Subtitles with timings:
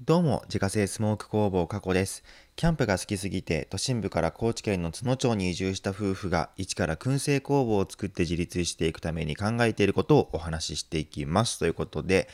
[0.00, 2.22] どうも、自家製スモーク工房加古です。
[2.54, 11.58] キャンプが好きすぎて、都心部から高知県の津野町に移住した夫婦が、一から燻製工房を作って自立していくために考えていることをお話ししていきます。
[11.58, 12.28] ということで、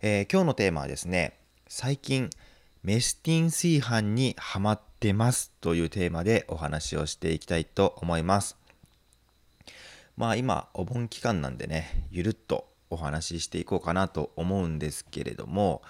[0.00, 1.36] えー、今日のテーマはですね、
[1.66, 2.30] 最近、
[2.84, 8.56] メスティン炊飯にハマってますというテーマでお話をしていきたいと思います。
[10.16, 15.82] まあ今、お盆期間なんでね、ゆるっとお話ししていこうかなと思うんですけれども、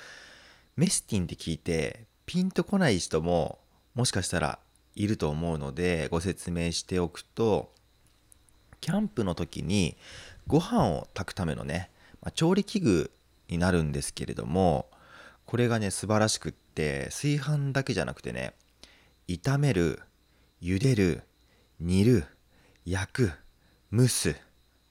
[0.80, 3.58] メスティンって聞いてピンとこない人も
[3.94, 4.58] もしかしたら
[4.94, 7.74] いると思うのでご説明しておくと
[8.80, 9.98] キャンプの時に
[10.46, 11.90] ご飯を炊くためのね、
[12.22, 13.10] まあ、調理器具
[13.50, 14.88] になるんですけれども
[15.44, 18.54] これがね素晴らしくって炊飯だけじゃなくてね
[19.28, 20.00] 炒める
[20.62, 21.24] 茹でる
[21.78, 22.24] 煮る
[22.86, 23.32] 焼く
[23.92, 24.34] 蒸す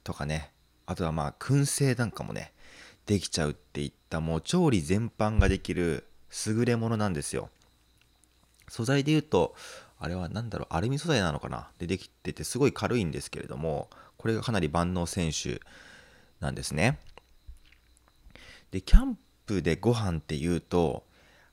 [0.03, 0.51] とかね
[0.85, 2.53] あとはまあ燻製なんかもね
[3.09, 6.05] できちゃうっていったもう調理全般ができる
[6.45, 7.49] 優れものなんですよ。
[8.68, 9.55] 素材で言うと、
[9.98, 11.70] あれは何だろう、アルミ素材なのかな？
[11.79, 15.60] でできててすごい軽いんですけれども、これがかなり万能選手
[16.40, 16.99] なんですね。
[18.70, 21.04] で、キャンプでご飯っていうと、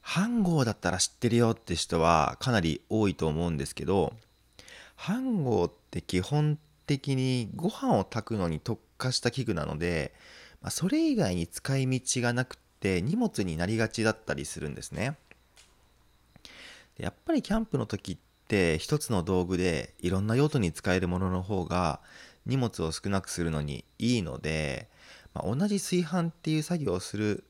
[0.02, 4.12] 飯盒だったら知ってるよって人はかなり多いと思うんですけど、
[4.98, 10.12] 飯盒って基本的にご飯を炊くのに特化した器具なので、
[10.66, 15.16] まあ、それ以外に使い道がなくて荷物になりがちだったりするんですね。
[16.98, 22.00] やっぱりキャンプの時って一つの道具でいろんな用途に使えるものの方が
[22.46, 24.88] 荷物を少なくするのにいいので、
[25.34, 27.44] まあ、同じ炊飯っていう作業をする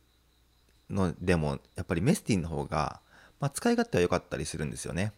[0.91, 3.01] のでもやっぱりメスティンの方が、
[3.41, 5.15] まあ、使い勝手は良かったりするんですよね。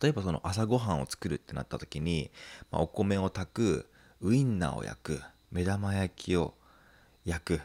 [0.00, 2.30] 例えばその朝ごはんを作るってなった時に、
[2.70, 3.90] まあ、お米を炊く
[4.22, 6.54] ウインナーを焼く目玉焼きを
[7.24, 7.60] 焼く、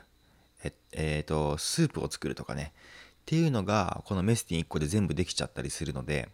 [0.64, 2.74] ええーと、スープを作るとかね。
[3.24, 6.28] っていうのがこのメスティン1個で全部できちゃったりするので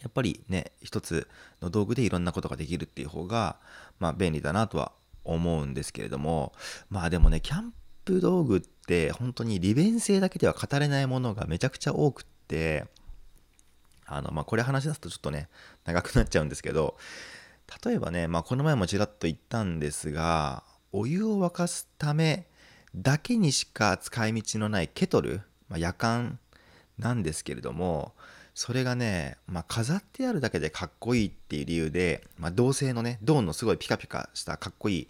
[0.00, 1.28] やっぱりね一つ
[1.60, 3.56] の道具でいろんなことができるっていう方が
[3.98, 6.54] まあ便利だなとは思うんですけれども
[6.88, 7.74] まあでもねキャン
[8.06, 12.86] プ道具って本当に利便性だけでは語れないものがめちゃくちゃ多くって
[14.06, 15.48] あのまあこれ話し出すとちょっとね
[15.84, 16.96] 長くなっちゃうんですけど
[17.84, 22.46] 例えばね、まあ、この前もちらっと言ったんですがお湯を沸かすため
[22.94, 26.38] だけにしか使い道のないケトル、まあ、夜間
[26.98, 28.12] なんですけれども
[28.54, 35.08] それがね、まあ、飾ってあるだけでかっこいいっていう理由で、まあ、銅製のね銅のすごいピカピカしたかっこいい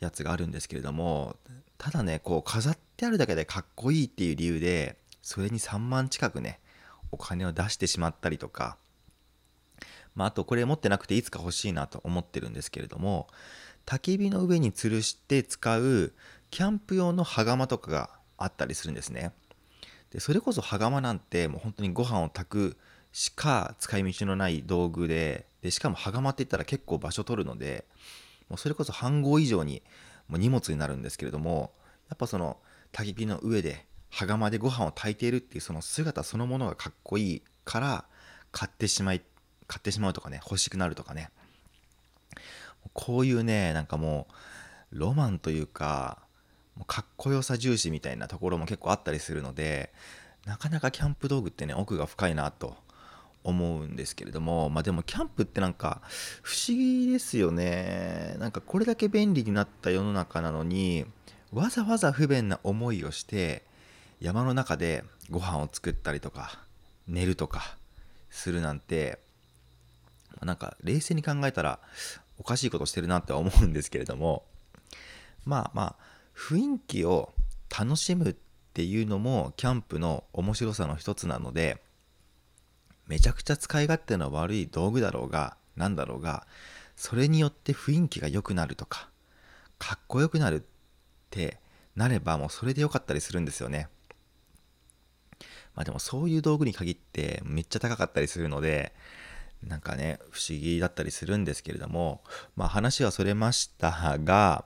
[0.00, 1.36] やつがあるんですけれども
[1.78, 6.60] ただねこう飾ってあるだけでかっこいいっていう理由でそれに3万近くね
[7.10, 8.76] お金を出してしまったりとか
[10.16, 13.28] まあ、あとこれ持ってなくていつか欲しいなと思ってるんですけれども
[13.84, 16.12] 焚き火の上に吊るして使う
[16.50, 19.32] キャンプ用の羽釜とかがあったりするんですね。
[20.10, 22.76] でそれこそ羽釜なんてもう本当にご飯を炊く
[23.12, 27.84] しか使い道のない道具ででしかも羽釜って言ったら結構場所取るので
[28.48, 29.82] もうそれこそ半合以上に
[30.28, 31.72] もう荷物になるんですけれども
[32.08, 32.58] やっぱその
[32.92, 38.04] 焚き火の上で羽釜でご飯を炊いているっていうその姿そのものがかっこいいから
[38.52, 39.22] 買ってしまい
[39.66, 41.30] 買ってしまうとかね欲しくなるとかね。
[42.92, 44.26] こういうねなんかも
[44.92, 46.18] うロマンというか
[46.76, 49.92] もうかっこよさ重視みたいなところも結構あったりするので
[50.46, 52.76] なかなかキャンプ道具ってね奥が深いなと
[53.42, 56.00] 思うんですけれどもまあでもキャンプってなんか
[56.42, 58.36] 不思議ですよね。
[58.38, 61.06] なんかこれだけ便利になった世の中なのに
[61.52, 63.64] わざわざ不便な思いをして
[64.20, 66.58] 山の中でご飯を作ったりとか
[67.06, 67.76] 寝るとか
[68.30, 69.18] するなんて
[70.44, 71.80] なんか冷静に考えたら
[72.38, 74.44] おかしいことしてるなって思うんですけれども
[75.44, 75.96] まあまあ
[76.36, 77.32] 雰囲気を
[77.76, 78.36] 楽しむっ
[78.74, 81.82] ていうのもキャンプの面白さの一つなので
[83.06, 86.46] めちゃくちゃ使い勝手の悪い道具だろうが何だろうが
[86.96, 89.08] それによって雰囲気が良くなるとか
[89.78, 90.62] かっこよくなるっ
[91.30, 91.58] て
[91.94, 93.88] なればもうそれで良かったりするんですよね。
[95.74, 98.94] まあでもそういう道具に限ってめっちゃ高かったりするので
[99.62, 102.22] なんかね不思議だったりするんですけれども
[102.56, 104.64] まあ話はそれましたが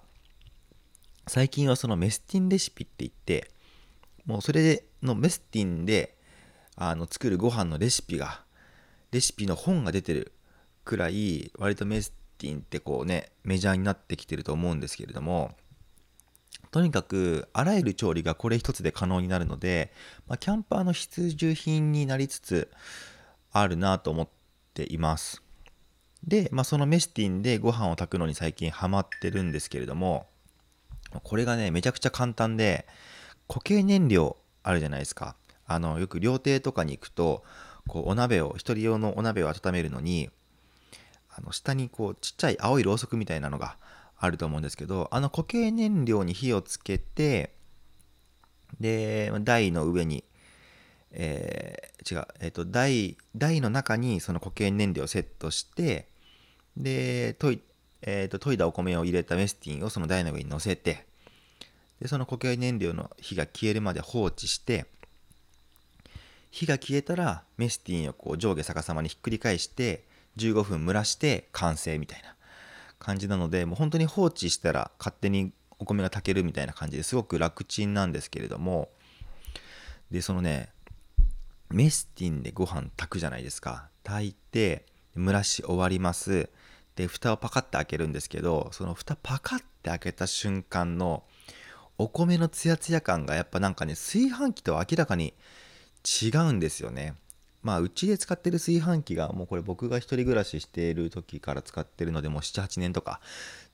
[1.26, 3.50] 最近はそのメスティンレシピって言って
[4.26, 6.16] もうそれのメスティンで
[6.76, 8.42] あの作るご飯のレシピが
[9.12, 10.32] レシピの本が出てる
[10.84, 15.52] くらい割とメスティンってこうねメジャーになってきてると思うんですけれども
[16.70, 19.92] とにかくあらゆる調理がこれ一つで可能になるので、
[20.28, 22.70] まあ、キャンパーの必需品になりつつ
[23.52, 24.39] あるなと思って
[24.84, 25.42] ています。
[26.26, 30.26] で、まあ、そのメスティンでご飯を炊くのに最近ハマってるんですけれども、
[31.22, 32.86] これがね、めちゃくちゃ簡単で、
[33.48, 35.34] 固形燃料あるじゃないですか
[35.66, 37.42] あのよく料亭とかに行くと
[37.88, 40.30] こうお鍋を一人用のお鍋を温めるのに
[41.28, 43.76] あの下にこうちっちゃい青いろうそくみたいなのが
[44.18, 47.54] あると思うんですけどあの固形燃料に火をつけて
[48.78, 50.24] で台の上に
[51.12, 56.06] えー、違う、え、ー、と台台の中にその固形燃料をセットして
[56.76, 57.60] で研い,、
[58.02, 61.04] えーと、研いだお米を入れたメスティンをその台の上に乗せて
[62.00, 64.86] でその固形燃料の火が消えるまで放置して
[66.50, 70.04] 火が消えたらメスティンをこう上下逆さまにひっくり返して
[70.36, 72.34] 15分蒸らして完成みたいな
[72.98, 78.88] 感じなのでもう本当に放置したら勝手にお米が炊けるみたいな感じですごく楽ちんなんですけれども
[80.10, 80.70] でそのね
[81.70, 83.88] メスティンでご飯炊くじゃないですか。
[84.02, 84.84] 炊いて
[85.16, 86.50] 蒸らし終わります。
[86.96, 91.22] で蓋をパカッて開けるんですけどその蓋パカッて開けた瞬間の
[91.96, 95.32] お米のツヤツヤ感がやっぱなんかね炊飯器と明らかに
[96.04, 97.14] 違うんですよね。
[97.62, 103.20] まあうちで使ってる炊飯器がもうこれ僕が1人暮らししている時から使ってるのでもう78年とか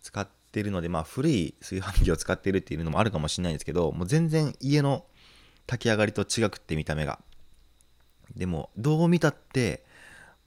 [0.02, 5.04] 使ってるのでまあ古い炊飯器を使ってるっていうのもあるかもしれないんですけどもう全然家の
[5.66, 7.20] 炊き上がりと違くって見た目が。
[8.34, 9.84] でもどう見たって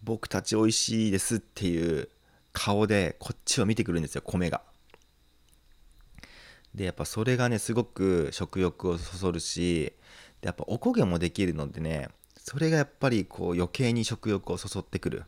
[0.04, 2.10] 僕たち美味しいですっていう
[2.54, 4.62] 顔でこっちを見てくるんですよ米が。
[6.76, 9.94] でやっぱそれがねすごく食欲をそそるし
[10.42, 15.24] でやっぱおこげもできるのでねそれがやっぱりこう余計に食欲をそそってくる。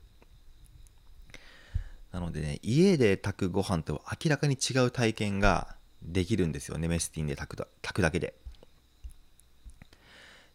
[2.11, 8.40] なのでね家で炊くご飯とは明らかに違う体験ができるんですよねメスティンで炊く炊くだけで。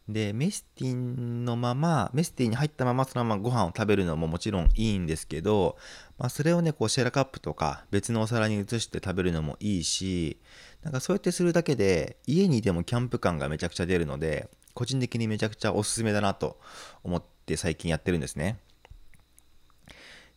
[0.08, 5.76] でメスティンのままメスティンに入ったままそのままご飯を食べるのももちろんいいんですけど、
[6.18, 10.38] まあ、それをねこうシェラカップとか別のお皿に移して食べるのもいいし
[10.82, 16.60] なんかそうやってするだけで家にいてもキャンプ感がめちゃくちゃ出るので個人的にめちゃくちゃおすすめだなと
[17.02, 18.58] 思って最近やってるんですね。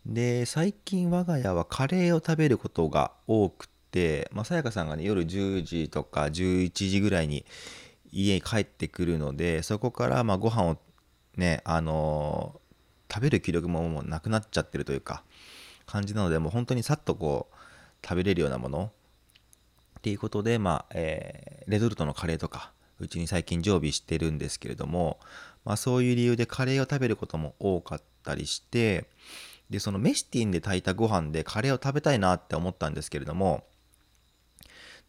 [0.05, 7.45] で、最近我が家はカレーを食べることが多くて、まあ、さやかさんがね、夜10時とか11時ぐらいに
[8.11, 10.77] 家に帰ってくるので、そこからまあご飯を
[11.37, 15.23] ね、あのー、食べる気力ももうなくなっちゃってるというか、
[15.85, 17.55] 感じなので、もう本当にさっとこう、
[18.05, 18.91] 食べれるようなもの。
[19.99, 25.19] っていうことで、まあ、えー、レトルトのカレーとか、うちに最近常備してるんですけれども、
[25.65, 29.05] まあ、そういう理由でカレーを食べることも多かったりして
[29.69, 33.63] でそのメスティンで炊いたご飯でカレーを食べたいなって思ったんですけれども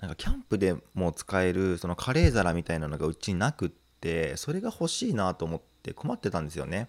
[0.01, 3.71] なんかキャンプでも使えるそのカレー皿みたいなのがうちになくっ
[4.01, 6.89] てそれが欲しいなと思って困ってたんですよね。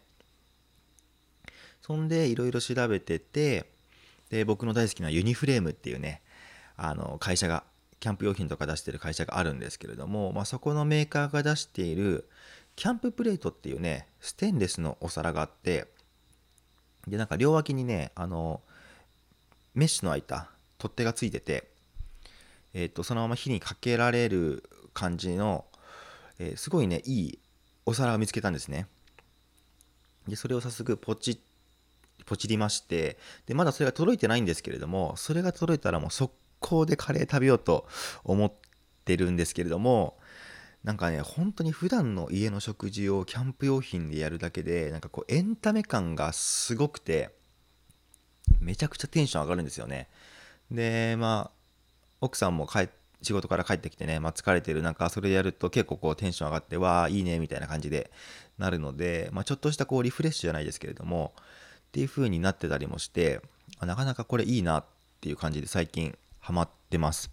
[1.82, 3.66] そんでいろいろ調べてて
[4.30, 6.22] で僕の大好きなユニフレームっていうね
[6.78, 7.64] あの会社が
[8.00, 12.30] キャンプ用品とか出してる会社があるんですけれども、まあ、そこのメーカーが出している
[12.76, 15.88] キャンププレートっていうねステンレスのお皿があって
[17.08, 18.62] でなんか両脇にねあの
[19.74, 21.71] メッシュの開いた取っ手がついてて、
[22.74, 24.64] えー、とそのまま火にかけられる
[24.94, 25.66] 感じの、
[26.40, 27.40] えー、すごいねいい
[27.86, 28.88] お皿を見つけたんですね。
[30.28, 31.42] でそれを早速ポチ
[32.26, 37.88] ポチりましてでまだそれが届いてないんですけれどもそれが届いたらもう速攻でカレー食べようと
[38.24, 38.54] 思っ
[39.04, 40.18] てるんですけれども
[40.84, 47.32] なんかね本当に普段の家の食事をキャンプ用品でやるだけでなんかこうエンタメ感がすごくて
[48.60, 50.08] めちゃくちゃテンション上がるんですよね。
[50.70, 51.61] でまあ
[52.22, 52.88] 奥さんも帰
[53.22, 58.10] 仕事から帰ってきてね、まあ、疲れてる中それやると結構こうテンション上がってわあいいねみたいな感じで
[58.58, 61.42] なるので、まあ、ちょっとしたこうリフレッシュじゃないですけれどもっ
[61.92, 63.42] ていう風になってたりもして
[63.82, 64.86] なかなかこれいいなっ
[65.20, 67.30] ていう感じで最近ハマってます。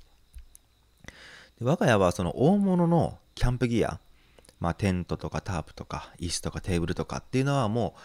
[1.58, 3.98] で我が家はその大物のキャンプギア、
[4.60, 8.00] まあ、テントとかタープとか椅子とかテーブルとかっていうのはもう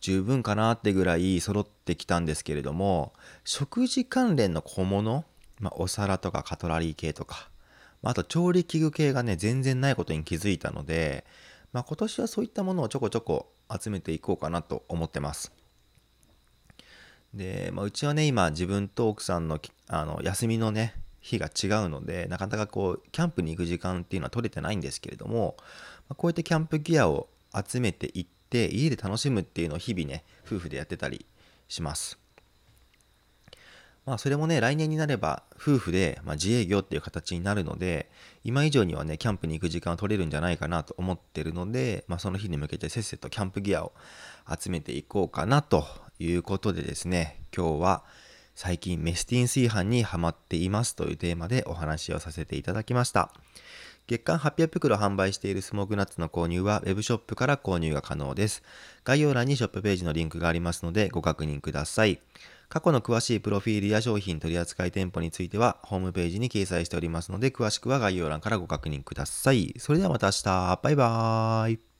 [0.00, 3.12] 十分かなってぐらい揃ってきたんですけれども
[3.44, 5.24] 食事関連の小物、
[5.60, 7.48] まあ、お皿とかカトラリー系とか、
[8.02, 11.24] まあ、あと調理器具系がね全然ないことに気づいたので、
[11.72, 15.52] まあ、今年はそういったものをちょこちょこ集めていこうかなと思ってます。
[17.34, 25.64] で、まあ、うちはね今自分と奥さんのあの休みのね日が違うのでなかなかこうキャンプに行く時間っていうのは取れてないんですけれども、ま
[26.10, 31.26] あ、こうやってキャンプギアを集めていって家で楽しむっていうのを日々ね夫婦でやってたり
[31.68, 32.18] します
[34.06, 38.08] まあそれもね来年になれば夫婦で、ま、自営業っていう形になるので
[38.44, 43.92] 今以上にはねキャンプに行く時間を取れるんじゃないかなと思ってるので、まあ、その日に向けてせっせとキャンプギアを
[44.48, 45.84] 集めていこうかなと
[46.18, 48.04] いうことでですね、今日は
[48.54, 53.30] 最近メスティン炊飯にハマっていますというテーマでお話をさせていただきました。
[54.06, 58.62] 月間800袋販売しているスモークナッツの購入は Web ショップから購入が可能です。
[59.04, 62.20] 概要欄にショップページのリンクがありますのでご確認ください。
[62.68, 69.74] 過去の詳しいプロフィールや商品取扱店舗についてはホームページに掲載しておりますので詳しくは概要欄からご確認ください。
[69.78, 70.80] それではまた明日。
[70.82, 71.95] バイバーイ。